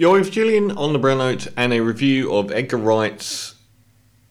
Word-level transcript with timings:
You're 0.00 0.20
with 0.20 0.30
Julian 0.30 0.70
on 0.78 0.92
the 0.92 0.98
Brown 1.00 1.18
Note 1.18 1.48
and 1.56 1.72
a 1.72 1.80
review 1.80 2.32
of 2.32 2.52
Edgar 2.52 2.76
Wright's 2.76 3.56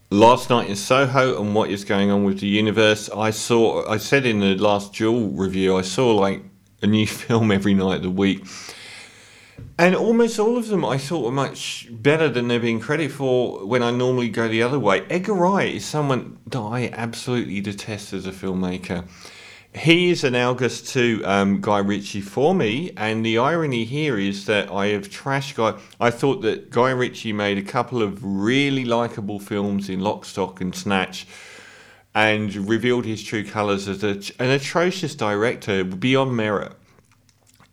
Last 0.09 0.49
Night 0.49 0.69
in 0.69 0.77
Soho 0.77 1.41
and 1.41 1.53
what 1.53 1.69
is 1.69 1.83
going 1.83 2.09
on 2.09 2.23
with 2.23 2.39
the 2.39 2.47
universe. 2.47 3.09
I 3.09 3.31
saw, 3.31 3.85
I 3.85 3.97
said 3.97 4.25
in 4.25 4.39
the 4.39 4.55
last 4.55 4.93
Duel 4.93 5.27
review, 5.27 5.75
I 5.75 5.81
saw 5.81 6.15
like 6.15 6.41
a 6.81 6.87
new 6.87 7.05
film 7.07 7.51
every 7.51 7.73
night 7.73 7.97
of 7.97 8.03
the 8.03 8.09
week. 8.09 8.45
And 9.77 9.93
almost 9.93 10.39
all 10.39 10.57
of 10.57 10.69
them 10.69 10.85
I 10.85 10.97
thought 10.97 11.25
were 11.25 11.31
much 11.33 11.89
better 11.91 12.29
than 12.29 12.47
they're 12.47 12.61
being 12.61 12.79
credited 12.79 13.11
for 13.11 13.65
when 13.65 13.83
I 13.83 13.91
normally 13.91 14.29
go 14.29 14.47
the 14.47 14.63
other 14.63 14.79
way. 14.79 15.05
Edgar 15.09 15.33
Wright 15.33 15.75
is 15.75 15.83
someone 15.83 16.39
that 16.47 16.61
I 16.61 16.89
absolutely 16.93 17.59
detest 17.59 18.13
as 18.13 18.25
a 18.25 18.31
filmmaker. 18.31 19.05
He 19.75 20.09
is 20.09 20.23
analogous 20.23 20.81
to 20.93 21.21
um, 21.23 21.61
Guy 21.61 21.79
Ritchie 21.79 22.21
for 22.21 22.55
me, 22.55 22.91
and 22.97 23.25
the 23.25 23.37
irony 23.37 23.83
here 23.83 24.17
is 24.17 24.45
that 24.45 24.71
I 24.71 24.87
have 24.87 25.09
trashed 25.09 25.55
Guy. 25.55 25.79
I 25.99 26.09
thought 26.09 26.41
that 26.41 26.71
Guy 26.71 26.89
Ritchie 26.89 27.33
made 27.33 27.57
a 27.57 27.61
couple 27.61 28.01
of 28.01 28.19
really 28.23 28.85
likable 28.85 29.39
films 29.39 29.89
in 29.89 29.99
Lock, 29.99 30.25
Stock, 30.25 30.61
and 30.61 30.73
Snatch, 30.73 31.27
and 32.15 32.55
revealed 32.55 33.05
his 33.05 33.23
true 33.23 33.43
colours 33.43 33.87
as 33.87 34.03
a, 34.03 34.19
an 34.41 34.49
atrocious 34.49 35.13
director 35.13 35.83
beyond 35.83 36.35
merit. 36.35 36.73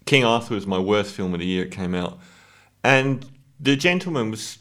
King 0.04 0.24
Arthur 0.24 0.54
was 0.54 0.66
my 0.66 0.78
worst 0.78 1.14
film 1.14 1.32
of 1.32 1.40
the 1.40 1.46
year 1.46 1.64
it 1.64 1.70
came 1.70 1.94
out, 1.94 2.18
and 2.82 3.24
The 3.58 3.76
Gentleman 3.76 4.30
was 4.30 4.58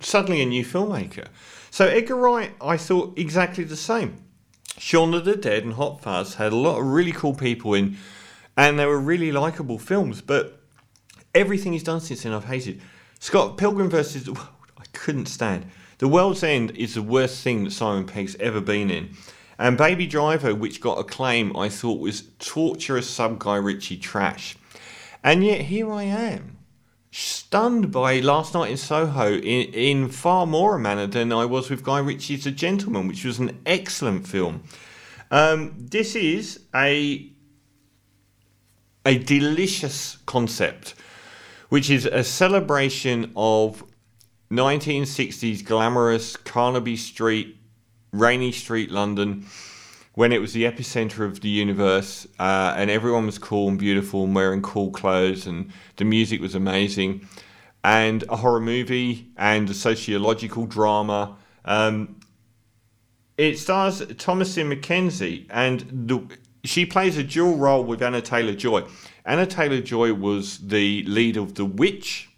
suddenly 0.00 0.42
a 0.42 0.46
new 0.46 0.64
filmmaker. 0.64 1.28
So 1.70 1.86
Edgar 1.86 2.16
Wright, 2.16 2.52
I 2.60 2.76
thought 2.76 3.16
exactly 3.16 3.62
the 3.62 3.76
same. 3.76 4.24
Shaun 4.80 5.12
of 5.12 5.26
the 5.26 5.36
Dead 5.36 5.62
and 5.62 5.74
Hot 5.74 6.00
Fuzz 6.00 6.36
had 6.36 6.54
a 6.54 6.56
lot 6.56 6.78
of 6.78 6.86
really 6.86 7.12
cool 7.12 7.34
people 7.34 7.74
in, 7.74 7.98
and 8.56 8.78
they 8.78 8.86
were 8.86 8.98
really 8.98 9.30
likable 9.30 9.78
films. 9.78 10.22
But 10.22 10.58
everything 11.34 11.74
he's 11.74 11.82
done 11.82 12.00
since 12.00 12.22
then, 12.22 12.32
I've 12.32 12.46
hated. 12.46 12.80
Scott 13.18 13.58
Pilgrim 13.58 13.90
versus 13.90 14.24
the 14.24 14.32
World, 14.32 14.48
I 14.78 14.84
couldn't 14.94 15.26
stand. 15.26 15.66
The 15.98 16.08
World's 16.08 16.42
End 16.42 16.70
is 16.78 16.94
the 16.94 17.02
worst 17.02 17.42
thing 17.44 17.64
that 17.64 17.72
Simon 17.72 18.06
Pegg's 18.06 18.36
ever 18.36 18.62
been 18.62 18.90
in. 18.90 19.10
And 19.58 19.76
Baby 19.76 20.06
Driver, 20.06 20.54
which 20.54 20.80
got 20.80 20.98
acclaim, 20.98 21.54
I 21.54 21.68
thought 21.68 22.00
was 22.00 22.22
torturous 22.38 23.08
sub 23.08 23.38
Guy 23.38 23.56
Ritchie 23.56 23.98
trash. 23.98 24.56
And 25.22 25.44
yet 25.44 25.60
here 25.60 25.92
I 25.92 26.04
am, 26.04 26.56
stunned 27.10 27.90
by 27.90 28.20
Last 28.20 28.54
Night 28.54 28.70
in 28.70 28.76
Soho 28.76 29.34
in, 29.34 29.72
in 29.72 30.08
far 30.08 30.46
more 30.46 30.76
a 30.76 30.78
manner 30.78 31.06
than 31.06 31.32
I 31.32 31.44
was 31.44 31.70
with 31.70 31.82
Guy 31.82 31.98
Ritchie's 31.98 32.44
The 32.44 32.50
Gentleman, 32.50 33.08
which 33.08 33.24
was 33.24 33.38
an 33.38 33.60
excellent 33.66 34.26
film. 34.26 34.62
Um, 35.30 35.74
this 35.78 36.14
is 36.14 36.60
a 36.74 37.30
a 39.06 39.18
delicious 39.18 40.18
concept, 40.26 40.94
which 41.70 41.88
is 41.88 42.04
a 42.04 42.22
celebration 42.22 43.32
of 43.34 43.82
1960s 44.50 45.64
glamorous 45.64 46.36
Carnaby 46.36 46.96
Street, 46.96 47.56
Rainy 48.12 48.52
Street, 48.52 48.90
London 48.90 49.46
when 50.14 50.32
it 50.32 50.40
was 50.40 50.52
the 50.52 50.64
epicenter 50.64 51.24
of 51.24 51.40
the 51.40 51.48
universe 51.48 52.26
uh, 52.38 52.74
and 52.76 52.90
everyone 52.90 53.26
was 53.26 53.38
cool 53.38 53.68
and 53.68 53.78
beautiful 53.78 54.24
and 54.24 54.34
wearing 54.34 54.62
cool 54.62 54.90
clothes 54.90 55.46
and 55.46 55.70
the 55.96 56.04
music 56.04 56.40
was 56.40 56.54
amazing. 56.54 57.26
And 57.82 58.24
a 58.28 58.36
horror 58.36 58.60
movie 58.60 59.28
and 59.36 59.70
a 59.70 59.74
sociological 59.74 60.66
drama 60.66 61.36
um, 61.64 62.20
it 63.40 63.58
stars 63.58 64.02
thomasin 64.02 64.68
mckenzie 64.70 65.46
and 65.50 66.08
the, 66.08 66.20
she 66.64 66.84
plays 66.84 67.16
a 67.16 67.24
dual 67.24 67.56
role 67.56 67.82
with 67.82 68.02
anna 68.02 68.20
taylor-joy 68.20 68.84
anna 69.24 69.46
taylor-joy 69.46 70.12
was 70.12 70.58
the 70.58 71.02
lead 71.04 71.36
of 71.36 71.54
the 71.54 71.64
witch 71.64 72.28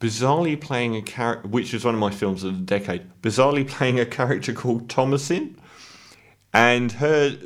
bizarrely 0.00 0.58
playing 0.58 0.96
a 0.96 1.02
character 1.02 1.46
which 1.48 1.72
was 1.72 1.84
one 1.84 1.94
of 1.94 2.00
my 2.00 2.10
films 2.10 2.44
of 2.44 2.54
the 2.54 2.64
decade 2.64 3.02
bizarrely 3.20 3.68
playing 3.68 4.00
a 4.00 4.06
character 4.06 4.52
called 4.52 4.88
thomasin 4.88 5.54
and 6.52 6.92
her 6.92 7.38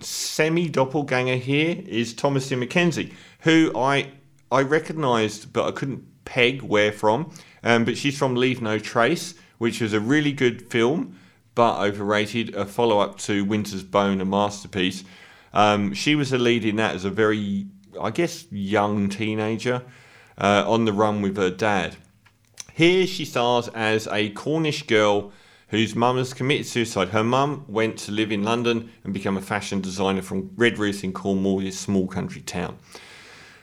semi 0.00 0.68
doppelganger 0.68 1.36
here 1.36 1.82
is 1.86 2.14
Thomasin 2.14 2.64
McKenzie, 2.64 3.12
who 3.40 3.72
I 3.76 4.12
I 4.50 4.62
recognised, 4.62 5.52
but 5.52 5.66
I 5.66 5.70
couldn't 5.70 6.24
peg 6.24 6.62
where 6.62 6.92
from. 6.92 7.32
Um, 7.62 7.84
but 7.84 7.96
she's 7.96 8.18
from 8.18 8.34
Leave 8.34 8.62
No 8.62 8.78
Trace, 8.78 9.34
which 9.58 9.80
was 9.80 9.92
a 9.92 10.00
really 10.00 10.32
good 10.32 10.68
film, 10.70 11.18
but 11.54 11.78
overrated. 11.80 12.54
A 12.54 12.64
follow 12.64 13.00
up 13.00 13.18
to 13.20 13.44
Winter's 13.44 13.82
Bone, 13.82 14.20
a 14.20 14.24
masterpiece. 14.24 15.04
Um, 15.52 15.92
she 15.94 16.14
was 16.14 16.32
a 16.32 16.38
lead 16.38 16.64
in 16.64 16.76
that 16.76 16.94
as 16.94 17.04
a 17.04 17.10
very, 17.10 17.66
I 18.00 18.10
guess, 18.10 18.46
young 18.50 19.08
teenager 19.08 19.82
uh, 20.38 20.64
on 20.66 20.84
the 20.84 20.92
run 20.92 21.22
with 21.22 21.36
her 21.36 21.50
dad. 21.50 21.96
Here 22.72 23.06
she 23.06 23.24
stars 23.24 23.68
as 23.68 24.06
a 24.06 24.30
Cornish 24.30 24.84
girl 24.84 25.32
whose 25.70 25.94
mum 25.94 26.16
has 26.18 26.34
committed 26.34 26.66
suicide. 26.66 27.08
Her 27.08 27.24
mum 27.24 27.64
went 27.68 27.96
to 28.00 28.12
live 28.12 28.32
in 28.32 28.42
London 28.42 28.90
and 29.04 29.14
become 29.14 29.36
a 29.36 29.42
fashion 29.42 29.80
designer 29.80 30.22
from 30.22 30.50
Redruth 30.50 31.02
in 31.04 31.12
Cornwall, 31.12 31.60
this 31.60 31.78
small 31.78 32.06
country 32.06 32.42
town. 32.42 32.78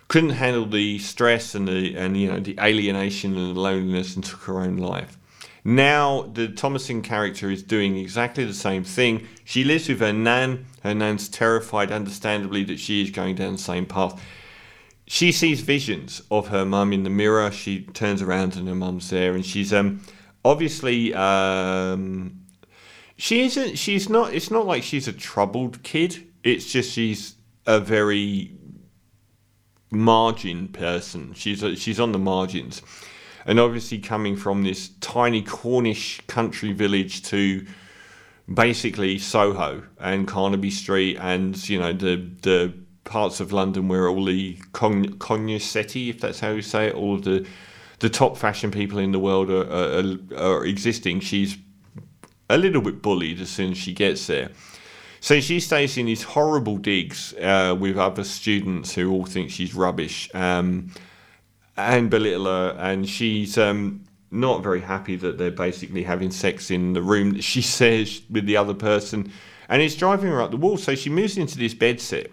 Couldn't 0.08 0.32
handle 0.32 0.66
the 0.66 1.00
stress 1.00 1.54
and 1.54 1.68
the 1.68 1.96
and 1.98 2.16
you 2.16 2.32
know 2.32 2.40
the 2.40 2.58
alienation 2.62 3.36
and 3.38 3.56
the 3.56 3.60
loneliness 3.60 4.16
and 4.16 4.24
took 4.24 4.40
her 4.42 4.62
own 4.62 4.78
life. 4.78 5.18
Now 5.66 6.32
the 6.34 6.48
Thomasin 6.48 7.04
character 7.04 7.52
is 7.52 7.62
doing 7.62 7.98
exactly 7.98 8.46
the 8.46 8.54
same 8.54 8.86
thing. 8.86 9.28
She 9.44 9.66
lives 9.66 9.90
with 9.90 10.00
her 10.00 10.14
nan. 10.14 10.66
Her 10.84 10.94
nan's 10.94 11.28
terrified, 11.28 11.92
understandably, 11.92 12.64
that 12.66 12.80
she 12.80 13.02
is 13.02 13.10
going 13.12 13.36
down 13.36 13.52
the 13.52 13.58
same 13.58 13.86
path. 13.86 14.22
She 15.08 15.34
sees 15.34 15.60
visions 15.60 16.22
of 16.32 16.48
her 16.50 16.64
mum 16.64 16.94
in 16.94 17.04
the 17.04 17.10
mirror. 17.10 17.52
She 17.52 17.82
turns 17.82 18.22
around 18.22 18.56
and 18.56 18.70
her 18.70 18.76
mum's 18.76 19.10
there, 19.10 19.34
and 19.34 19.46
she's 19.46 19.74
um 19.74 20.02
obviously 20.44 21.14
um, 21.14 22.46
she 23.18 23.42
isn't. 23.46 23.78
She's 23.78 24.10
not. 24.10 24.34
It's 24.34 24.52
not 24.52 24.66
like 24.66 24.84
she's 24.84 25.08
a 25.08 25.14
troubled 25.14 25.84
kid. 25.84 26.28
It's 26.44 26.72
just 26.72 26.92
she's 26.92 27.36
a 27.66 27.80
very 27.80 28.56
margin 29.92 30.68
person. 30.70 31.34
She's 31.34 31.64
a, 31.64 31.76
she's 31.76 32.00
on 32.00 32.12
the 32.12 32.20
margins, 32.20 32.82
and 33.46 33.60
obviously 33.60 34.00
coming 34.00 34.36
from 34.36 34.64
this 34.64 34.90
tiny 35.02 35.42
Cornish 35.42 36.22
country 36.28 36.74
village 36.74 37.24
to 37.24 37.66
basically 38.54 39.18
Soho 39.18 39.84
and 40.00 40.28
Carnaby 40.28 40.72
Street, 40.72 41.18
and 41.20 41.68
you 41.68 41.80
know 41.80 41.94
the 41.94 42.30
the 42.42 42.74
parts 43.04 43.40
of 43.40 43.52
London 43.54 43.88
where 43.88 44.08
all 44.10 44.26
the 44.26 44.58
con- 44.74 45.18
cognoscenti, 45.18 46.10
if 46.10 46.20
that's 46.20 46.42
how 46.42 46.52
you 46.52 46.62
say 46.62 46.88
it, 46.88 46.94
all 46.96 47.16
of 47.16 47.24
the 47.24 47.48
the 48.00 48.10
top 48.10 48.38
fashion 48.38 48.72
people 48.72 49.00
in 49.00 49.12
the 49.12 49.20
world 49.20 49.50
are, 49.50 49.72
are, 49.72 50.18
are 50.38 50.66
existing, 50.66 51.20
she's 51.20 51.58
a 52.50 52.58
little 52.58 52.82
bit 52.82 53.02
bullied 53.02 53.42
as 53.42 53.50
soon 53.50 53.72
as 53.72 53.78
she 53.78 53.94
gets 53.94 54.28
there. 54.28 54.50
So 55.20 55.40
she 55.40 55.60
stays 55.60 55.98
in 55.98 56.06
these 56.06 56.24
horrible 56.24 56.78
digs 56.78 57.34
uh, 57.42 57.76
with 57.78 57.98
other 57.98 58.24
students 58.24 58.94
who 58.94 59.12
all 59.12 59.26
think 59.26 59.50
she's 59.50 59.74
rubbish 59.74 60.30
um, 60.34 60.92
and 61.76 62.10
belittle 62.10 62.46
her, 62.46 62.76
and 62.80 63.10
she's 63.10 63.58
um, 63.58 64.04
not 64.30 64.62
very 64.62 64.82
happy 64.82 65.16
that 65.16 65.38
they're 65.38 65.52
basically 65.52 66.04
having 66.04 66.32
sex 66.32 66.70
in 66.70 66.94
the 66.94 67.02
room 67.02 67.34
that 67.34 67.44
she 67.44 67.62
says 67.80 68.22
with 68.30 68.46
the 68.46 68.58
other 68.58 68.74
person, 68.74 69.32
and 69.70 69.82
it's 69.82 69.96
driving 69.96 70.30
her 70.30 70.42
up 70.42 70.52
the 70.52 70.58
wall. 70.58 70.78
So 70.78 70.96
she 70.96 71.10
moves 71.10 71.38
into 71.38 71.58
this 71.58 71.74
bedsit. 71.74 72.32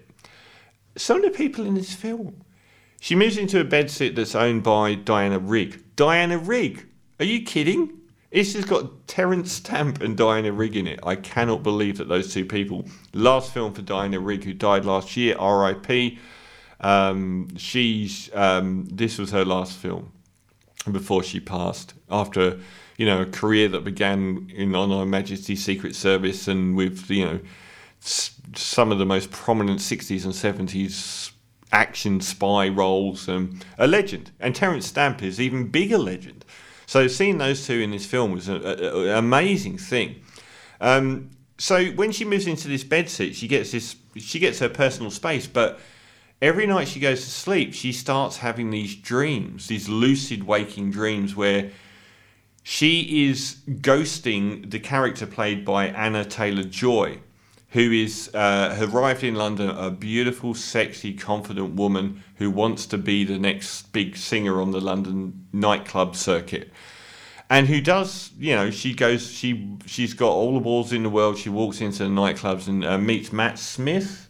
Some 0.95 1.17
of 1.17 1.23
the 1.23 1.31
people 1.31 1.65
in 1.65 1.73
this 1.73 1.93
film 1.93 2.44
she 3.05 3.13
moves 3.13 3.37
into 3.37 3.59
a 3.59 3.63
bedsit 3.63 4.15
that's 4.15 4.33
owned 4.33 4.63
by 4.63 4.95
Diana 4.95 5.37
Rigg. 5.37 5.79
Diana 5.95 6.39
Rigg? 6.39 6.87
Are 7.19 7.25
you 7.25 7.43
kidding? 7.43 8.01
This 8.31 8.55
has 8.55 8.65
got 8.65 9.05
Terence 9.05 9.51
Stamp 9.51 10.01
and 10.01 10.17
Diana 10.17 10.51
Rigg 10.51 10.75
in 10.75 10.87
it. 10.87 10.99
I 11.03 11.15
cannot 11.15 11.61
believe 11.61 11.99
that 11.99 12.07
those 12.07 12.33
two 12.33 12.45
people. 12.45 12.87
Last 13.13 13.53
film 13.53 13.75
for 13.75 13.83
Diana 13.83 14.19
Rigg, 14.19 14.43
who 14.43 14.55
died 14.55 14.85
last 14.85 15.15
year, 15.15 15.35
R.I.P. 15.37 16.17
Um, 16.79 17.55
she's 17.57 18.31
um, 18.33 18.87
this 18.91 19.19
was 19.19 19.29
her 19.29 19.45
last 19.45 19.77
film 19.77 20.11
before 20.91 21.21
she 21.21 21.39
passed. 21.39 21.93
After 22.09 22.59
you 22.97 23.05
know 23.05 23.21
a 23.21 23.27
career 23.27 23.67
that 23.67 23.83
began 23.83 24.51
in 24.51 24.73
on 24.73 24.89
Her 24.89 25.05
Majesty's 25.05 25.63
Secret 25.63 25.95
Service 25.95 26.47
and 26.47 26.75
with 26.75 27.11
you 27.11 27.25
know 27.25 27.39
some 27.99 28.91
of 28.91 28.97
the 28.97 29.05
most 29.05 29.29
prominent 29.29 29.79
60s 29.79 30.25
and 30.25 30.33
70s 30.33 31.33
action 31.75 32.21
spy 32.21 32.69
roles. 32.69 33.27
Um, 33.27 33.59
a 33.77 33.85
legend, 33.85 34.31
and 34.39 34.55
Terence 34.55 34.87
Stamp 34.87 35.21
is 35.21 35.39
even 35.41 35.67
bigger 35.67 35.97
legend. 35.97 36.45
So 36.85 37.07
seeing 37.07 37.37
those 37.37 37.67
two 37.67 37.79
in 37.79 37.91
this 37.91 38.05
film 38.05 38.31
was 38.31 38.47
an 38.47 39.09
amazing 39.09 39.77
thing. 39.77 40.21
Um, 40.79 41.31
so 41.57 41.85
when 41.87 42.11
she 42.11 42.25
moves 42.25 42.47
into 42.47 42.67
this 42.67 42.83
bed 42.83 43.09
seat, 43.09 43.35
she 43.35 43.47
gets 43.47 43.71
this. 43.71 43.95
She 44.17 44.39
gets 44.39 44.59
her 44.59 44.69
personal 44.69 45.11
space, 45.11 45.47
but 45.47 45.79
every 46.41 46.65
night 46.65 46.87
she 46.87 47.01
goes 47.01 47.21
to 47.25 47.29
sleep, 47.29 47.73
she 47.73 47.91
starts 47.91 48.37
having 48.37 48.69
these 48.69 48.95
dreams, 48.95 49.67
these 49.67 49.89
lucid 49.89 50.43
waking 50.43 50.91
dreams 50.91 51.35
where 51.35 51.71
she 52.63 53.27
is 53.29 53.57
ghosting 53.67 54.71
the 54.71 54.79
character 54.79 55.25
played 55.25 55.65
by 55.65 55.87
Anna 55.87 56.23
Taylor 56.23 56.63
Joy, 56.63 57.19
who 57.75 57.91
is 57.91 58.33
uh, 58.33 58.87
arrived 58.93 59.21
in 59.21 59.35
London, 59.35 59.69
a 59.69 59.91
beautiful, 59.91 60.53
sexy, 60.53 61.13
confident 61.13 61.75
woman 61.75 62.23
who 62.35 62.49
wants 62.49 62.85
to 62.85 62.97
be 62.97 63.25
the 63.25 63.37
next 63.37 63.91
big 63.91 64.15
singer 64.15 64.61
on 64.61 64.71
the 64.71 64.79
London 64.79 65.45
nightclub 65.51 66.15
circuit. 66.15 66.71
And 67.49 67.67
who 67.67 67.81
does, 67.81 68.31
you 68.39 68.55
know, 68.55 68.71
she 68.71 68.93
goes, 68.93 69.29
she 69.29 69.77
she's 69.85 70.13
got 70.13 70.31
all 70.31 70.53
the 70.53 70.61
balls 70.61 70.93
in 70.93 71.03
the 71.03 71.09
world. 71.09 71.37
She 71.37 71.49
walks 71.49 71.81
into 71.81 72.03
the 72.03 72.09
nightclubs 72.09 72.69
and 72.69 72.85
uh, 72.85 72.97
meets 72.97 73.33
Matt 73.33 73.59
Smith. 73.59 74.29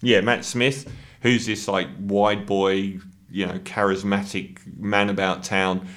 Yeah, 0.00 0.20
Matt 0.20 0.44
Smith, 0.44 0.88
who's 1.22 1.44
this 1.44 1.66
like 1.66 1.88
wide 1.98 2.46
boy, 2.46 3.00
you 3.28 3.46
know, 3.46 3.58
charismatic 3.58 4.60
man 4.78 5.10
about 5.10 5.42
town 5.42 5.88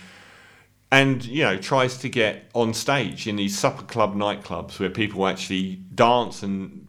and 0.91 1.23
you 1.25 1.43
know 1.43 1.57
tries 1.57 1.97
to 1.97 2.09
get 2.09 2.49
on 2.53 2.73
stage 2.73 3.27
in 3.27 3.35
these 3.35 3.57
supper 3.57 3.83
club 3.83 4.15
nightclubs 4.15 4.79
where 4.79 4.89
people 4.89 5.27
actually 5.27 5.75
dance 5.93 6.43
and 6.43 6.87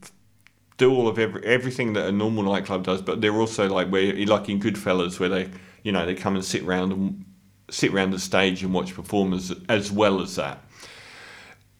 do 0.78 0.90
all 0.90 1.08
of 1.08 1.18
every, 1.18 1.44
everything 1.44 1.92
that 1.92 2.06
a 2.06 2.12
normal 2.12 2.42
nightclub 2.42 2.84
does 2.84 3.02
but 3.02 3.20
they're 3.20 3.36
also 3.36 3.68
like 3.68 3.88
where 3.88 4.14
like 4.26 4.48
in 4.48 4.58
Goodfellas 4.58 5.20
where 5.20 5.28
they 5.28 5.50
you 5.82 5.92
know 5.92 6.06
they 6.06 6.14
come 6.14 6.34
and 6.34 6.44
sit 6.44 6.62
around 6.62 6.92
and 6.92 7.24
sit 7.70 7.92
around 7.92 8.10
the 8.10 8.18
stage 8.18 8.62
and 8.62 8.74
watch 8.74 8.94
performers 8.94 9.52
as 9.68 9.90
well 9.90 10.20
as 10.20 10.36
that. 10.36 10.62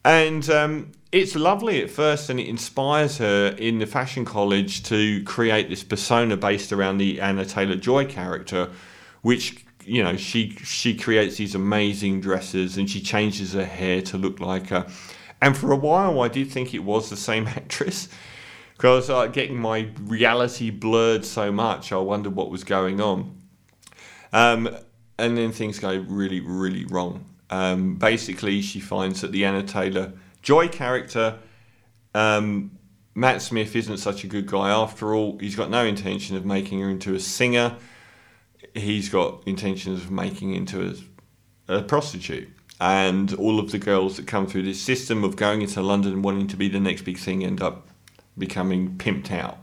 And 0.03 0.49
um, 0.49 0.91
it's 1.11 1.35
lovely 1.35 1.83
at 1.83 1.91
first 1.91 2.29
and 2.29 2.39
it 2.39 2.47
inspires 2.47 3.17
her 3.19 3.55
in 3.57 3.79
the 3.79 3.85
fashion 3.85 4.25
college 4.25 4.83
to 4.83 5.23
create 5.25 5.69
this 5.69 5.83
persona 5.83 6.37
based 6.37 6.71
around 6.71 6.97
the 6.97 7.21
Anna 7.21 7.45
Taylor 7.45 7.75
Joy 7.75 8.05
character 8.05 8.71
which 9.21 9.63
you 9.85 10.03
know, 10.03 10.15
she 10.15 10.51
she 10.63 10.95
creates 10.95 11.37
these 11.37 11.55
amazing 11.55 12.21
dresses 12.21 12.77
and 12.77 12.89
she 12.89 13.01
changes 13.01 13.53
her 13.53 13.65
hair 13.65 14.01
to 14.03 14.17
look 14.17 14.39
like 14.39 14.67
her. 14.67 14.87
And 15.41 15.57
for 15.57 15.71
a 15.71 15.75
while, 15.75 16.21
I 16.21 16.27
did 16.27 16.51
think 16.51 16.73
it 16.73 16.83
was 16.83 17.09
the 17.09 17.17
same 17.17 17.47
actress 17.47 18.07
because 18.75 19.09
I 19.09 19.25
was 19.25 19.33
getting 19.33 19.57
my 19.57 19.89
reality 20.01 20.69
blurred 20.69 21.25
so 21.25 21.51
much. 21.51 21.91
I 21.91 21.97
wondered 21.97 22.35
what 22.35 22.49
was 22.49 22.63
going 22.63 22.99
on. 22.99 23.37
Um, 24.33 24.75
and 25.17 25.37
then 25.37 25.51
things 25.51 25.77
go 25.77 25.95
really, 26.07 26.39
really 26.39 26.85
wrong. 26.85 27.25
Um, 27.49 27.95
basically, 27.95 28.61
she 28.61 28.79
finds 28.79 29.21
that 29.21 29.31
the 29.31 29.45
Anna 29.45 29.61
Taylor 29.61 30.13
Joy 30.41 30.67
character, 30.67 31.37
um, 32.15 32.71
Matt 33.13 33.41
Smith, 33.41 33.75
isn't 33.75 33.97
such 33.97 34.23
a 34.23 34.27
good 34.27 34.47
guy 34.47 34.71
after 34.71 35.13
all. 35.13 35.37
He's 35.37 35.55
got 35.55 35.69
no 35.69 35.85
intention 35.85 36.35
of 36.35 36.45
making 36.45 36.79
her 36.79 36.89
into 36.89 37.13
a 37.13 37.19
singer 37.19 37.75
he's 38.73 39.09
got 39.09 39.43
intentions 39.45 40.03
of 40.03 40.11
making 40.11 40.53
into 40.53 40.95
a, 41.67 41.77
a 41.77 41.83
prostitute. 41.83 42.49
And 42.79 43.33
all 43.35 43.59
of 43.59 43.71
the 43.71 43.77
girls 43.77 44.17
that 44.17 44.25
come 44.25 44.47
through 44.47 44.63
this 44.63 44.81
system 44.81 45.23
of 45.23 45.35
going 45.35 45.61
into 45.61 45.81
London 45.81 46.23
wanting 46.23 46.47
to 46.47 46.57
be 46.57 46.67
the 46.67 46.79
next 46.79 47.03
big 47.03 47.17
thing 47.19 47.43
end 47.43 47.61
up 47.61 47.87
becoming 48.37 48.97
pimped 48.97 49.31
out. 49.31 49.59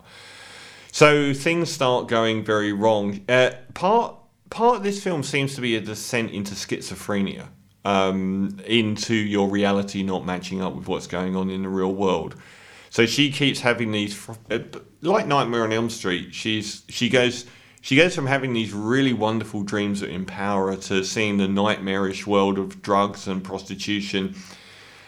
So 0.93 1.35
things 1.35 1.71
start 1.71 2.09
going 2.09 2.45
very 2.45 2.73
wrong. 2.73 3.25
Uh, 3.29 3.51
part 3.75 4.15
part 4.51 4.77
of 4.77 4.83
this 4.83 5.03
film 5.03 5.23
seems 5.23 5.55
to 5.55 5.61
be 5.61 5.77
a 5.77 5.81
descent 5.81 6.31
into 6.31 6.55
schizophrenia, 6.55 7.49
um, 7.85 8.59
into 8.65 9.15
your 9.15 9.49
reality 9.49 10.03
not 10.03 10.25
matching 10.25 10.63
up 10.63 10.75
with 10.75 10.89
what's 10.89 11.07
going 11.07 11.37
on 11.37 11.51
in 11.51 11.63
the 11.63 11.69
real 11.69 11.93
world. 11.93 12.35
So 12.91 13.05
she 13.05 13.31
keeps 13.31 13.61
having 13.61 13.93
these, 13.93 14.29
uh, 14.51 14.61
like 15.03 15.27
Nightmare 15.27 15.65
on 15.65 15.73
Elm 15.73 15.91
Street. 15.91 16.35
She's 16.35 16.83
she 16.89 17.09
goes 17.09 17.45
she 17.89 17.97
goes 17.97 18.15
from 18.15 18.27
having 18.27 18.53
these 18.53 18.75
really 18.75 19.15
wonderful 19.15 19.63
dreams 19.63 20.01
that 20.01 20.11
empower 20.11 20.73
her 20.73 20.77
to 20.77 21.03
seeing 21.03 21.39
the 21.39 21.49
nightmarish 21.49 22.27
world 22.27 22.59
of 22.59 22.83
drugs 22.83 23.27
and 23.27 23.43
prostitution 23.43 24.35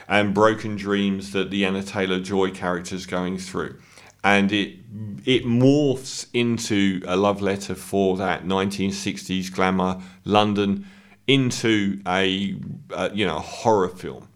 and 0.09 0.33
broken 0.33 0.77
dreams 0.77 1.33
that 1.33 1.51
the 1.51 1.67
Anna 1.67 1.83
Taylor 1.83 2.19
Joy 2.19 2.51
character 2.53 2.95
is 2.95 3.05
going 3.05 3.37
through. 3.37 3.79
And 4.25 4.51
it 4.51 4.79
it 5.27 5.45
morphs 5.45 6.27
into 6.33 7.03
a 7.07 7.19
love 7.19 7.43
letter 7.43 7.75
for 7.75 8.17
that 8.17 8.47
1960s 8.47 9.53
glamour 9.53 10.01
London 10.25 10.87
into 11.27 12.01
a, 12.07 12.57
a 12.97 13.13
you 13.13 13.27
know 13.27 13.41
horror 13.41 13.91
film 13.91 14.27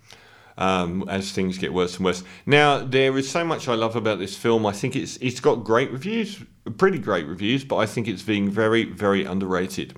um, 0.59 1.09
as 1.09 1.33
things 1.33 1.57
get 1.57 1.73
worse 1.73 1.97
and 1.97 2.05
worse. 2.05 2.23
Now, 2.45 2.85
there 2.85 3.17
is 3.17 3.27
so 3.27 3.43
much 3.43 3.69
I 3.69 3.75
love 3.75 3.97
about 3.97 4.19
this 4.19 4.37
film. 4.37 4.67
I 4.67 4.73
think 4.73 4.97
it's 4.97 5.17
it's 5.23 5.41
got 5.41 5.65
great 5.65 5.91
reviews, 5.91 6.43
pretty 6.71 6.99
great 6.99 7.27
reviews, 7.27 7.65
but 7.65 7.77
I 7.77 7.87
think 7.87 8.09
it's 8.09 8.23
being 8.23 8.51
very, 8.51 8.85
very 8.85 9.25
underrated. 9.25 9.95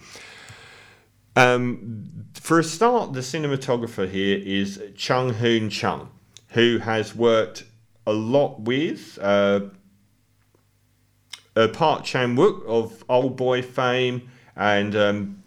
Um, 1.37 2.27
for 2.35 2.59
a 2.59 2.65
start, 2.65 3.13
the 3.13 3.21
cinematographer 3.21 4.09
here 4.09 4.39
is 4.39 4.83
Chung 4.97 5.35
Hoon 5.35 5.71
Chung, 5.71 6.11
who 6.51 6.79
has 6.79 7.15
worked 7.15 7.65
a 8.07 8.13
lot 8.13 8.61
with 8.61 9.19
uh, 9.21 9.61
uh, 11.55 11.69
Park 11.69 12.05
Chan 12.05 12.37
Wook 12.37 12.65
of 12.67 13.05
Old 13.09 13.37
Boy 13.37 13.63
fame 13.63 14.29
and 14.57 14.97
um, 14.97 15.43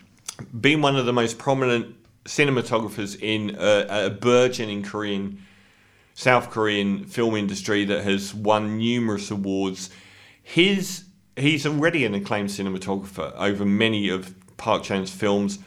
been 0.60 0.82
one 0.82 0.96
of 0.96 1.06
the 1.06 1.14
most 1.14 1.38
prominent 1.40 1.96
cinematographers 2.26 3.20
in 3.22 3.56
a, 3.58 4.06
a 4.06 4.10
burgeoning 4.10 4.84
Korean, 4.84 5.44
South 6.14 6.52
Korean 6.52 7.06
film 7.06 7.36
industry 7.36 7.86
that 7.86 8.04
has 8.04 8.34
won 8.34 8.78
numerous 8.78 9.32
awards. 9.32 9.90
His 10.44 11.06
he's 11.40 11.66
already 11.66 12.06
an 12.06 12.16
acclaimed 12.16 12.50
cinematographer 12.50 13.34
over 13.36 13.66
many 13.66 14.10
of 14.10 14.34
Park 14.58 14.84
Chan's 14.84 15.12
films, 15.12 15.60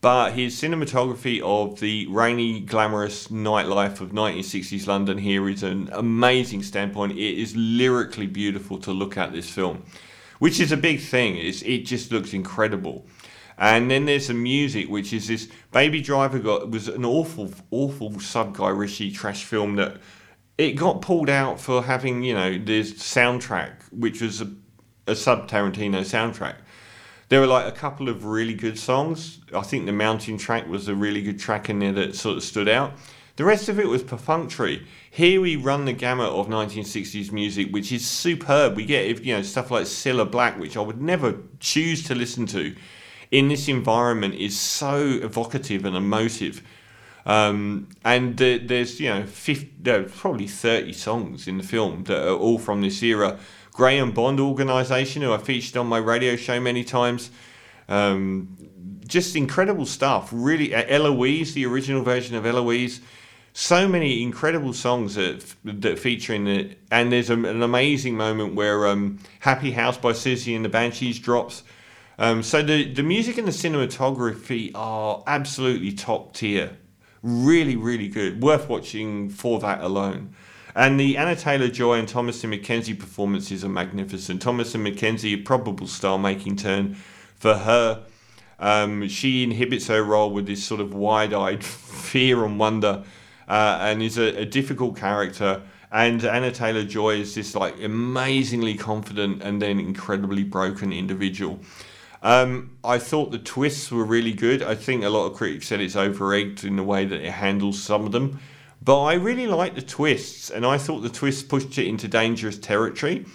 but 0.00 0.32
his 0.32 0.60
cinematography 0.60 1.40
of 1.40 1.80
the 1.80 2.06
rainy, 2.08 2.60
glamorous 2.60 3.28
nightlife 3.28 4.00
of 4.00 4.10
1960s 4.10 4.86
London 4.86 5.18
here 5.18 5.48
is 5.48 5.62
an 5.62 5.88
amazing 5.92 6.62
standpoint. 6.62 7.12
It 7.12 7.40
is 7.40 7.56
lyrically 7.56 8.26
beautiful 8.26 8.78
to 8.80 8.92
look 8.92 9.16
at 9.16 9.32
this 9.32 9.48
film, 9.48 9.82
which 10.40 10.60
is 10.60 10.72
a 10.72 10.76
big 10.76 11.00
thing. 11.00 11.36
It's, 11.38 11.62
it 11.62 11.86
just 11.86 12.12
looks 12.12 12.34
incredible. 12.34 13.06
And 13.56 13.90
then 13.90 14.04
there's 14.04 14.28
the 14.28 14.34
music, 14.34 14.88
which 14.88 15.12
is 15.12 15.28
this 15.28 15.48
Baby 15.72 16.00
Driver 16.00 16.38
got 16.38 16.70
was 16.70 16.88
an 16.88 17.04
awful, 17.04 17.52
awful 17.70 18.18
sub 18.20 18.56
Guy 18.56 18.68
Ritchie 18.68 19.12
trash 19.12 19.44
film 19.44 19.76
that 19.76 19.98
it 20.58 20.72
got 20.72 21.02
pulled 21.02 21.30
out 21.30 21.60
for 21.60 21.82
having 21.82 22.22
you 22.22 22.34
know 22.34 22.58
this 22.58 22.92
soundtrack, 22.94 23.82
which 23.90 24.20
was 24.20 24.40
a, 24.40 24.52
a 25.06 25.14
sub 25.14 25.48
Tarantino 25.48 26.00
soundtrack. 26.00 26.56
There 27.28 27.40
were 27.40 27.46
like 27.46 27.66
a 27.66 27.76
couple 27.76 28.08
of 28.08 28.24
really 28.24 28.54
good 28.54 28.78
songs. 28.78 29.40
I 29.54 29.62
think 29.62 29.86
the 29.86 29.92
Mountain 29.92 30.38
track 30.38 30.68
was 30.68 30.88
a 30.88 30.94
really 30.94 31.22
good 31.22 31.38
track 31.38 31.70
in 31.70 31.78
there 31.78 31.92
that 31.92 32.14
sort 32.14 32.36
of 32.36 32.42
stood 32.42 32.68
out. 32.68 32.92
The 33.36 33.44
rest 33.44 33.68
of 33.68 33.80
it 33.80 33.88
was 33.88 34.02
perfunctory. 34.02 34.86
Here 35.10 35.40
we 35.40 35.56
run 35.56 35.86
the 35.86 35.92
gamut 35.92 36.28
of 36.28 36.46
1960s 36.46 37.32
music, 37.32 37.70
which 37.72 37.90
is 37.90 38.06
superb. 38.06 38.76
We 38.76 38.84
get 38.84 39.24
you 39.24 39.34
know 39.34 39.42
stuff 39.42 39.70
like 39.70 39.84
Cilla 39.86 40.30
Black, 40.30 40.58
which 40.58 40.76
I 40.76 40.80
would 40.80 41.00
never 41.00 41.38
choose 41.58 42.04
to 42.04 42.14
listen 42.14 42.46
to 42.46 42.74
in 43.34 43.48
this 43.48 43.68
environment 43.68 44.34
is 44.34 44.58
so 44.58 45.18
evocative 45.20 45.84
and 45.84 45.96
emotive. 45.96 46.62
Um, 47.26 47.88
and 48.04 48.40
uh, 48.40 48.58
there's 48.62 49.00
you 49.00 49.08
know 49.08 49.24
50, 49.24 49.74
there's 49.80 50.12
probably 50.12 50.46
30 50.46 50.92
songs 50.92 51.48
in 51.48 51.58
the 51.58 51.64
film 51.64 52.04
that 52.04 52.26
are 52.26 52.36
all 52.36 52.58
from 52.58 52.82
this 52.82 53.02
era. 53.02 53.38
Graham 53.72 54.12
Bond 54.12 54.38
organisation, 54.38 55.22
who 55.22 55.32
I 55.32 55.38
featured 55.38 55.76
on 55.76 55.86
my 55.86 55.98
radio 55.98 56.36
show 56.36 56.60
many 56.60 56.84
times, 56.84 57.30
um, 57.88 58.56
just 59.06 59.34
incredible 59.34 59.86
stuff. 59.86 60.28
Really, 60.32 60.74
uh, 60.74 60.84
Eloise, 60.86 61.54
the 61.54 61.66
original 61.66 62.02
version 62.02 62.36
of 62.36 62.46
Eloise, 62.46 63.00
so 63.52 63.88
many 63.88 64.22
incredible 64.22 64.72
songs 64.72 65.14
that 65.14 65.54
that 65.64 65.98
feature 65.98 66.34
in 66.34 66.46
it. 66.46 66.78
And 66.90 67.10
there's 67.10 67.30
a, 67.30 67.34
an 67.34 67.62
amazing 67.62 68.16
moment 68.16 68.54
where 68.54 68.86
um, 68.86 69.18
"Happy 69.40 69.72
House" 69.72 69.96
by 69.96 70.12
Siouxsie 70.12 70.54
and 70.54 70.64
the 70.64 70.68
Banshees 70.68 71.18
drops 71.18 71.62
um, 72.18 72.42
so 72.42 72.62
the 72.62 72.92
the 72.92 73.02
music 73.02 73.38
and 73.38 73.48
the 73.48 73.52
cinematography 73.52 74.70
are 74.74 75.22
absolutely 75.26 75.92
top 75.92 76.34
tier, 76.34 76.76
really 77.24 77.74
really 77.74 78.08
good, 78.08 78.42
worth 78.42 78.68
watching 78.68 79.28
for 79.28 79.58
that 79.60 79.80
alone. 79.80 80.34
And 80.76 80.98
the 80.98 81.16
Anna 81.16 81.36
Taylor 81.36 81.68
Joy 81.68 81.98
and 81.98 82.08
Thomasin 82.08 82.52
McKenzie 82.52 82.98
performances 82.98 83.64
are 83.64 83.68
magnificent. 83.68 84.42
Thomasin 84.42 84.82
McKenzie, 84.82 85.34
a 85.34 85.36
probable 85.36 85.86
star 85.86 86.18
making 86.18 86.56
turn 86.56 86.96
for 87.36 87.54
her. 87.54 88.04
Um, 88.58 89.08
she 89.08 89.44
inhibits 89.44 89.86
her 89.86 90.02
role 90.02 90.30
with 90.30 90.46
this 90.46 90.64
sort 90.64 90.80
of 90.80 90.92
wide 90.92 91.32
eyed 91.32 91.64
fear 91.64 92.44
and 92.44 92.58
wonder 92.58 93.04
uh, 93.48 93.78
and 93.80 94.02
is 94.02 94.18
a, 94.18 94.40
a, 94.40 94.44
difficult 94.44 94.96
character. 94.96 95.62
And 95.92 96.24
Anna 96.24 96.50
Taylor 96.50 96.84
Joy 96.84 97.16
is 97.16 97.34
this 97.34 97.54
like 97.54 97.80
amazingly 97.82 98.74
confident 98.74 99.42
and 99.42 99.60
then 99.60 99.78
incredibly 99.78 100.42
broken 100.42 100.92
individual. 100.92 101.60
Um, 102.24 102.78
I 102.82 102.98
thought 102.98 103.32
the 103.32 103.38
twists 103.38 103.92
were 103.92 104.02
really 104.02 104.32
good. 104.32 104.62
I 104.62 104.74
think 104.74 105.04
a 105.04 105.10
lot 105.10 105.26
of 105.26 105.36
critics 105.36 105.68
said 105.68 105.82
it's 105.82 105.94
over-egged 105.94 106.64
in 106.64 106.76
the 106.76 106.82
way 106.82 107.04
that 107.04 107.20
it 107.20 107.32
handles 107.32 107.80
some 107.80 108.06
of 108.06 108.12
them. 108.12 108.40
But 108.82 109.02
I 109.02 109.14
really 109.14 109.46
liked 109.46 109.76
the 109.76 109.82
twists, 109.82 110.50
and 110.50 110.64
I 110.64 110.78
thought 110.78 111.00
the 111.00 111.10
twists 111.10 111.42
pushed 111.42 111.78
it 111.78 111.86
into 111.86 112.08
dangerous 112.08 112.58
territory 112.58 113.26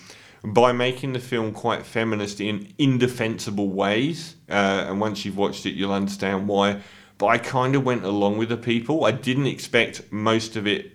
by 0.43 0.71
making 0.71 1.13
the 1.13 1.19
film 1.19 1.53
quite 1.53 1.85
feminist 1.85 2.41
in 2.41 2.73
indefensible 2.79 3.69
ways. 3.69 4.35
Uh, 4.49 4.85
and 4.87 4.99
once 4.99 5.23
you've 5.23 5.37
watched 5.37 5.67
it, 5.67 5.75
you'll 5.75 5.93
understand 5.93 6.47
why. 6.47 6.81
But 7.19 7.27
I 7.27 7.37
kind 7.37 7.75
of 7.75 7.83
went 7.83 8.03
along 8.03 8.39
with 8.39 8.49
the 8.49 8.57
people. 8.57 9.05
I 9.05 9.11
didn't 9.11 9.47
expect 9.47 10.11
most 10.11 10.55
of 10.55 10.65
it. 10.65 10.93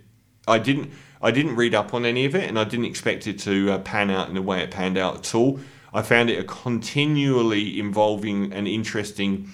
I 0.48 0.58
didn't. 0.58 0.90
I 1.22 1.30
didn't 1.30 1.56
read 1.56 1.74
up 1.74 1.94
on 1.94 2.04
any 2.04 2.24
of 2.24 2.34
it, 2.34 2.48
and 2.48 2.58
I 2.58 2.64
didn't 2.64 2.86
expect 2.86 3.26
it 3.26 3.38
to 3.40 3.72
uh, 3.72 3.78
pan 3.78 4.10
out 4.10 4.28
in 4.28 4.34
the 4.34 4.42
way 4.42 4.60
it 4.60 4.70
panned 4.70 4.98
out 4.98 5.16
at 5.16 5.34
all. 5.34 5.60
I 5.94 6.02
found 6.02 6.28
it 6.28 6.38
a 6.40 6.44
continually 6.44 7.78
involving 7.78 8.52
and 8.52 8.66
interesting 8.66 9.48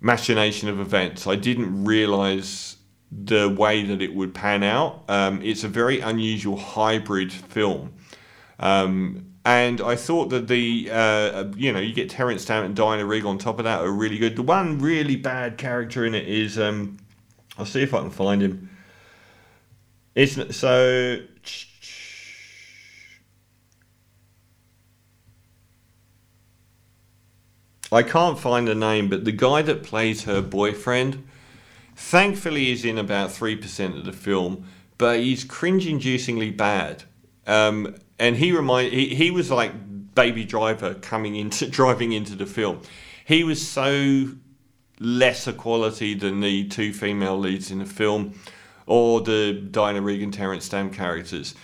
machination 0.00 0.68
of 0.70 0.80
events. 0.80 1.26
I 1.26 1.36
didn't 1.36 1.84
realize 1.84 2.76
the 3.12 3.48
way 3.48 3.84
that 3.84 4.00
it 4.00 4.14
would 4.14 4.34
pan 4.34 4.62
out. 4.62 5.04
Um, 5.08 5.42
it's 5.42 5.64
a 5.64 5.68
very 5.68 6.00
unusual 6.00 6.56
hybrid 6.56 7.32
film. 7.32 7.92
Um, 8.58 9.34
and 9.44 9.80
I 9.80 9.96
thought 9.96 10.30
that 10.30 10.48
the, 10.48 10.90
uh, 10.90 11.44
you 11.56 11.72
know, 11.72 11.80
you 11.80 11.94
get 11.94 12.10
Terence 12.10 12.42
Stamp 12.42 12.66
and 12.66 12.74
Diana 12.74 13.06
Rigg 13.06 13.24
on 13.24 13.38
top 13.38 13.58
of 13.58 13.64
that 13.64 13.80
are 13.80 13.90
really 13.90 14.18
good. 14.18 14.36
The 14.36 14.42
one 14.42 14.78
really 14.78 15.16
bad 15.16 15.58
character 15.58 16.04
in 16.04 16.14
it 16.14 16.26
is, 16.26 16.58
um, 16.58 16.98
I'll 17.56 17.66
see 17.66 17.82
if 17.82 17.94
I 17.94 18.00
can 18.00 18.10
find 18.10 18.42
him. 18.42 18.70
It's 20.14 20.56
so. 20.56 21.18
I 27.90 28.02
can't 28.02 28.38
find 28.38 28.68
the 28.68 28.74
name, 28.74 29.08
but 29.08 29.24
the 29.24 29.32
guy 29.32 29.62
that 29.62 29.82
plays 29.82 30.24
her 30.24 30.42
boyfriend, 30.42 31.26
thankfully, 31.96 32.70
is 32.70 32.84
in 32.84 32.98
about 32.98 33.30
3% 33.30 33.96
of 33.96 34.04
the 34.04 34.12
film, 34.12 34.66
but 34.98 35.20
he's 35.20 35.44
cringe 35.44 35.86
inducingly 35.86 36.54
bad. 36.54 37.04
Um, 37.46 37.96
and 38.18 38.36
he 38.36 38.52
remind 38.52 38.92
he, 38.92 39.14
he 39.14 39.30
was 39.30 39.50
like 39.50 39.72
Baby 40.14 40.44
Driver 40.44 40.94
coming 40.94 41.36
into 41.36 41.66
driving 41.70 42.12
into 42.12 42.34
the 42.34 42.46
film. 42.46 42.82
He 43.24 43.44
was 43.44 43.66
so 43.66 44.30
lesser 45.00 45.52
quality 45.52 46.14
than 46.14 46.40
the 46.40 46.66
two 46.68 46.92
female 46.92 47.38
leads 47.38 47.70
in 47.70 47.78
the 47.78 47.86
film, 47.86 48.38
or 48.86 49.20
the 49.20 49.52
Diana 49.52 50.02
Regan 50.02 50.24
and 50.24 50.34
Terence 50.34 50.64
Stamp 50.64 50.92
characters, 50.92 51.54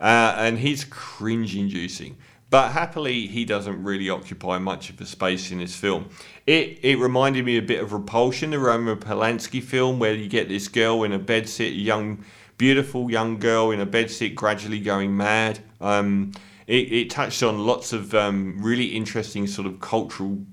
uh, 0.00 0.34
and 0.38 0.58
he's 0.58 0.84
cringe-inducing. 0.84 2.16
But 2.50 2.70
happily, 2.70 3.26
he 3.26 3.44
doesn't 3.44 3.82
really 3.84 4.08
occupy 4.08 4.58
much 4.58 4.88
of 4.88 5.00
a 5.00 5.06
space 5.06 5.50
in 5.50 5.58
this 5.58 5.76
film. 5.76 6.08
It 6.46 6.78
it 6.82 6.96
reminded 6.98 7.44
me 7.44 7.58
a 7.58 7.62
bit 7.62 7.82
of 7.82 7.92
Repulsion, 7.92 8.50
the 8.50 8.58
Roman 8.58 8.96
Polanski 8.96 9.62
film, 9.62 9.98
where 9.98 10.14
you 10.14 10.28
get 10.28 10.48
this 10.48 10.68
girl 10.68 11.02
in 11.02 11.12
a 11.12 11.18
bedsit, 11.18 11.68
a 11.68 11.70
young 11.70 12.24
beautiful 12.56 13.10
young 13.10 13.38
girl 13.38 13.70
in 13.70 13.80
a 13.80 13.86
bedsit 13.86 14.34
gradually 14.34 14.80
going 14.80 15.16
mad. 15.16 15.60
Um, 15.80 16.32
it, 16.66 16.92
it, 16.92 17.10
touched 17.10 17.42
on 17.42 17.64
lots 17.64 17.92
of 17.92 18.14
um, 18.14 18.56
really 18.60 18.86
interesting 18.86 19.46
sort 19.46 19.66
of 19.66 19.80
cultural 19.80 20.44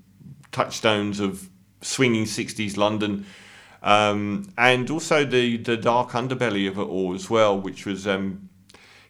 touchstones 0.52 1.20
of 1.20 1.50
swinging 1.82 2.24
60s 2.24 2.76
London. 2.76 3.26
Um, 3.82 4.48
and 4.56 4.90
also 4.90 5.24
the, 5.24 5.58
the 5.58 5.76
dark 5.76 6.12
underbelly 6.12 6.66
of 6.68 6.78
it 6.78 6.82
all 6.82 7.14
as 7.14 7.28
well, 7.28 7.60
which 7.60 7.84
was, 7.84 8.06
um, 8.06 8.48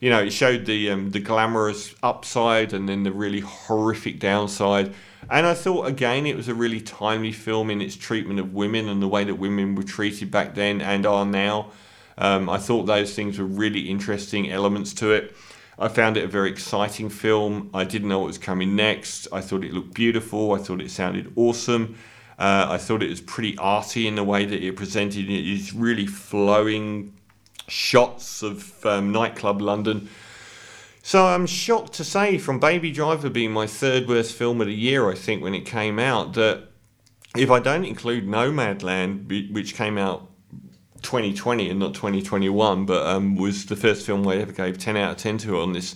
you 0.00 0.11
know, 0.11 0.23
it 0.23 0.31
showed 0.31 0.67
the 0.67 0.91
um, 0.91 1.11
the 1.11 1.21
glamorous 1.21 1.95
upside 2.03 2.73
and 2.73 2.88
then 2.88 3.03
the 3.03 3.12
really 3.12 3.41
horrific 3.41 4.19
downside. 4.19 4.95
And 5.29 5.47
I 5.47 5.55
thought 5.55 5.87
again 5.87 6.26
it 6.26 6.37
was 6.37 6.49
a 6.49 6.55
really 6.55 6.81
timely 6.81 7.33
film 7.33 7.71
in 7.71 7.81
its 7.81 7.97
treatment 7.97 8.38
of 8.38 8.55
women 8.55 8.88
and 8.88 9.03
the 9.03 9.09
way 9.09 9.25
that 9.25 9.37
women 9.37 9.75
were 9.75 9.83
treated 9.83 10.31
back 10.31 10.55
then 10.55 10.81
and 10.81 11.07
are 11.07 11.26
now. 11.26 11.71
Um, 12.19 12.49
I 12.49 12.59
thought 12.59 12.85
those 12.85 13.15
things 13.15 13.38
were 13.38 13.45
really 13.45 13.91
interesting 13.91 14.50
elements 14.50 14.95
to 14.95 15.12
it. 15.12 15.35
I 15.79 15.88
found 15.88 16.17
it 16.17 16.25
a 16.25 16.29
very 16.29 16.50
exciting 16.50 17.11
film. 17.11 17.69
I 17.75 17.85
didn't 17.85 18.09
know 18.09 18.21
what 18.21 18.29
was 18.29 18.38
coming 18.38 18.76
next. 18.76 19.29
I 19.31 19.43
thought 19.43 19.62
it 19.62 19.75
looked 19.75 19.93
beautiful. 19.93 20.53
I 20.55 20.59
thought 20.59 20.81
it 20.81 20.91
sounded 20.91 21.33
awesome. 21.37 21.99
Uh, 22.38 22.67
I 22.71 22.79
thought 22.79 23.03
it 23.03 23.11
was 23.11 23.21
pretty 23.21 23.57
arty 23.59 24.07
in 24.07 24.15
the 24.15 24.25
way 24.25 24.45
that 24.45 24.62
it 24.62 24.76
presented 24.76 25.29
It 25.29 25.53
is 25.53 25.75
really 25.75 26.07
flowing 26.07 27.12
shots 27.69 28.43
of 28.43 28.85
um, 28.85 29.13
nightclub 29.13 29.61
London. 29.61 30.09
So 31.03 31.27
I'm 31.27 31.47
shocked 31.47 31.93
to 31.95 32.05
say, 32.05 32.37
from 32.39 32.59
Baby 32.59 32.91
Driver 32.91 33.31
being 33.31 33.53
my 33.53 33.67
third 33.67 34.09
worst 34.09 34.35
film 34.35 34.61
of 34.61 34.67
the 34.67 34.75
year, 34.75 35.09
I 35.09 35.15
think, 35.15 35.43
when 35.43 35.55
it 35.55 35.65
came 35.65 35.99
out, 35.99 36.35
that 36.35 36.65
if 37.37 37.51
I 37.51 37.61
don't 37.61 37.85
include 37.85 38.27
Nomadland, 38.27 39.53
which 39.53 39.75
came 39.75 39.99
out 39.99 40.29
2020 41.03 41.71
and 41.71 41.79
not 41.79 41.95
2021, 41.95 42.87
but 42.87 43.07
um, 43.07 43.37
was 43.37 43.67
the 43.67 43.77
first 43.77 44.05
film 44.05 44.27
I 44.27 44.37
ever 44.37 44.53
gave 44.53 44.79
10 44.79 44.97
out 44.97 45.13
of 45.13 45.17
10 45.19 45.39
to 45.39 45.61
on 45.61 45.73
this. 45.73 45.95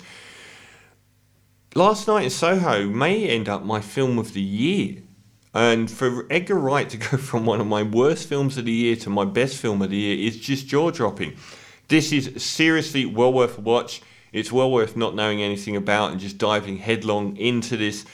Last 1.75 2.07
Night 2.09 2.25
in 2.25 2.31
Soho 2.31 2.87
may 2.87 3.29
end 3.29 3.49
up 3.49 3.65
my 3.65 3.81
film 3.81 4.19
of 4.19 4.33
the 4.33 4.41
year. 4.41 5.03
And 5.52 5.90
for 5.90 6.26
Edgar 6.30 6.57
Wright 6.57 6.88
to 6.90 6.97
go 7.11 7.16
from 7.16 7.47
one 7.47 7.61
of 7.61 7.66
my 7.66 7.83
worst 7.83 8.28
films 8.28 8.57
of 8.57 8.64
the 8.64 8.73
year 8.73 8.97
to 8.97 9.11
my 9.11 9.25
best 9.25 9.57
film 9.57 9.83
of 9.83 9.90
the 9.90 9.97
year 9.97 10.26
is 10.28 10.38
just 10.38 10.66
jaw 10.66 10.90
dropping. 10.90 11.37
This 11.88 12.12
is 12.12 12.42
seriously 12.42 13.04
well 13.04 13.33
worth 13.33 13.59
a 13.59 13.61
watch. 13.61 14.02
It's 14.33 14.52
well 14.52 14.71
worth 14.71 14.97
not 14.97 15.14
knowing 15.14 15.42
anything 15.42 15.75
about 15.75 16.12
and 16.12 16.21
just 16.21 16.38
diving 16.38 16.78
headlong 16.78 17.37
into 17.37 17.76
this 17.76 18.04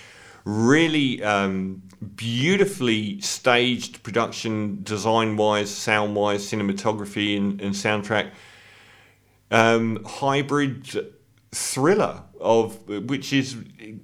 really 0.46 1.22
um, 1.22 1.82
beautifully 2.14 3.20
staged 3.20 4.02
production, 4.02 4.82
design 4.82 5.36
wise, 5.36 5.70
sound 5.70 6.14
wise, 6.14 6.50
cinematography, 6.50 7.36
and, 7.36 7.60
and 7.60 7.74
soundtrack. 7.74 8.30
Um, 9.50 10.02
hybrid 10.04 11.14
thriller 11.56 12.22
of 12.40 12.86
which 12.86 13.32
is 13.32 13.56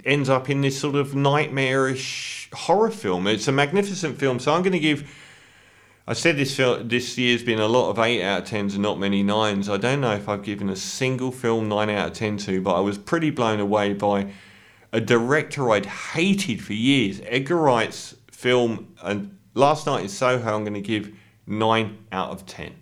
ends 0.04 0.28
up 0.28 0.48
in 0.48 0.62
this 0.62 0.80
sort 0.80 0.94
of 0.94 1.14
nightmarish 1.14 2.48
horror 2.52 2.90
film. 2.90 3.26
It's 3.26 3.46
a 3.46 3.52
magnificent 3.52 4.18
film. 4.18 4.38
So 4.38 4.54
I'm 4.54 4.62
going 4.62 4.72
to 4.72 4.78
give. 4.78 5.08
I 6.06 6.14
said 6.14 6.36
this 6.36 6.56
film, 6.56 6.88
this 6.88 7.16
year's 7.16 7.44
been 7.44 7.60
a 7.60 7.68
lot 7.68 7.90
of 7.90 7.98
eight 7.98 8.22
out 8.22 8.42
of 8.42 8.48
tens 8.48 8.74
and 8.74 8.82
not 8.82 8.98
many 8.98 9.22
nines. 9.22 9.68
I 9.68 9.76
don't 9.76 10.00
know 10.00 10.14
if 10.14 10.28
I've 10.28 10.42
given 10.42 10.68
a 10.68 10.76
single 10.76 11.30
film 11.30 11.68
nine 11.68 11.90
out 11.90 12.08
of 12.08 12.12
ten 12.14 12.38
to, 12.38 12.60
but 12.60 12.74
I 12.74 12.80
was 12.80 12.98
pretty 12.98 13.30
blown 13.30 13.60
away 13.60 13.92
by 13.92 14.32
a 14.92 15.00
director 15.00 15.70
I'd 15.70 15.86
hated 15.86 16.62
for 16.62 16.72
years. 16.72 17.20
Edgar 17.26 17.56
Wright's 17.56 18.16
film, 18.30 18.94
and 19.02 19.38
last 19.54 19.86
night 19.86 20.02
in 20.02 20.08
Soho, 20.08 20.56
I'm 20.56 20.64
going 20.64 20.74
to 20.74 20.80
give 20.80 21.14
nine 21.46 21.98
out 22.10 22.30
of 22.30 22.46
ten. 22.46 22.74